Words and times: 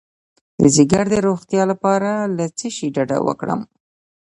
د 0.59 0.61
ځیګر 0.75 1.05
د 1.13 1.15
روغتیا 1.27 1.63
لپاره 1.71 2.11
له 2.37 2.45
څه 2.57 2.67
شي 2.75 2.87
ډډه 2.95 3.17
وکړم؟ 3.27 3.61